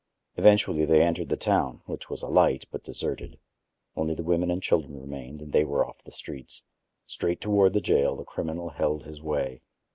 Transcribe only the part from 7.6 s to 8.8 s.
the jail the criminal